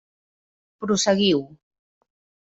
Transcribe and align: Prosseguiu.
Prosseguiu. 0.83 1.41